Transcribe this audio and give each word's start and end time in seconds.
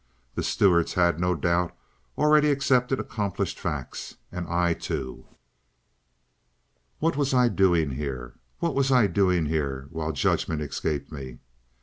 The 0.33 0.41
Stuarts 0.41 0.95
had, 0.95 1.19
no 1.19 1.35
doubt, 1.35 1.77
already 2.17 2.49
accepted 2.49 2.99
accomplished 2.99 3.59
facts. 3.59 4.15
And 4.31 4.47
I 4.47 4.73
too— 4.73 5.27
What 6.97 7.15
was 7.15 7.35
I 7.35 7.49
doing 7.49 7.91
here? 7.91 8.33
What 8.57 8.73
was 8.73 8.91
I 8.91 9.05
doing 9.05 9.45
here 9.45 9.85
while 9.91 10.11
judgment 10.11 10.63
escaped 10.63 11.11
me? 11.11 11.37